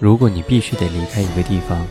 [0.00, 1.84] 如果你必须得离开一个地方，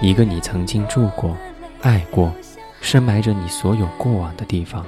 [0.00, 1.36] 一个你曾经住过、
[1.82, 2.32] 爱过、
[2.80, 4.86] 深埋着你所有过往的地方，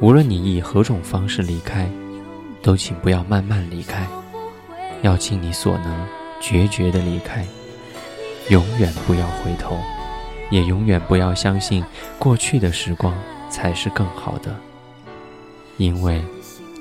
[0.00, 1.86] 无论你以何种方式离开，
[2.62, 4.06] 都请不要慢慢离开，
[5.02, 6.06] 要尽你所能，
[6.40, 7.46] 决绝的离开，
[8.48, 9.76] 永远不要回头，
[10.50, 11.84] 也永远不要相信
[12.18, 13.14] 过去的时光
[13.50, 14.56] 才是更好的，
[15.76, 16.22] 因为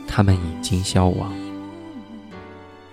[0.08, 1.34] 他们已经消亡。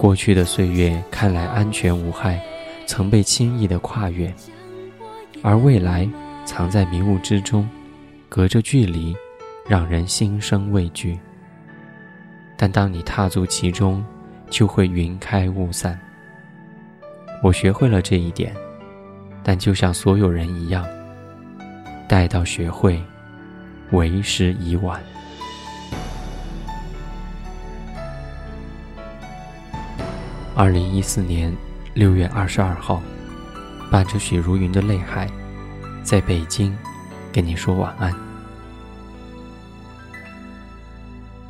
[0.01, 2.41] 过去的岁月看来安全无害，
[2.87, 4.33] 曾被轻易的跨越，
[5.43, 6.09] 而未来
[6.47, 7.69] 藏在迷雾之中，
[8.27, 9.15] 隔着距离，
[9.69, 11.19] 让人心生畏惧。
[12.57, 14.03] 但当你踏足其中，
[14.49, 16.01] 就会云开雾散。
[17.43, 18.57] 我学会了这一点，
[19.43, 20.83] 但就像所有人一样，
[22.09, 22.99] 待到学会，
[23.91, 24.99] 为时已晚。
[30.61, 31.57] 二零一四年
[31.95, 33.01] 六月二十二号，
[33.91, 35.27] 伴着雪如云的泪海，
[36.03, 36.77] 在北京，
[37.33, 38.15] 跟你说晚安。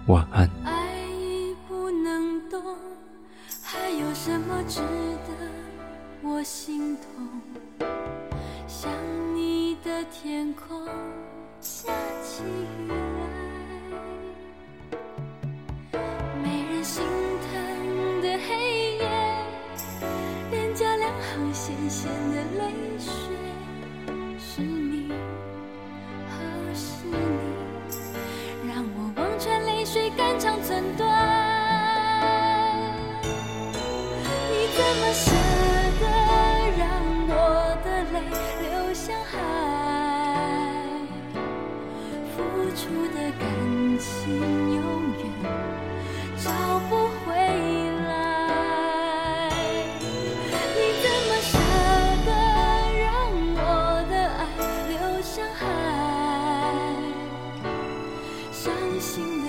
[0.07, 0.49] 晚安。
[0.65, 2.63] 爱已不能动，
[3.61, 5.35] 还有什么值得
[6.23, 7.89] 我心痛？
[8.69, 8.89] 想
[9.35, 10.87] 你的天空
[34.93, 35.31] 怎么舍
[36.01, 36.05] 得
[36.77, 36.83] 让
[37.29, 37.33] 我
[37.85, 38.17] 的泪
[38.61, 39.33] 流向海
[42.35, 42.43] 付
[42.75, 43.47] 出的感
[44.01, 44.83] 情永
[45.17, 45.23] 远
[46.37, 46.51] 找
[46.89, 46.93] 不
[47.25, 47.29] 回
[48.09, 48.11] 来
[50.75, 51.53] 你怎么舍
[52.27, 52.29] 得
[52.99, 53.07] 让
[53.55, 53.63] 我
[54.11, 54.43] 的爱
[54.89, 55.63] 流向海
[58.51, 59.40] 伤心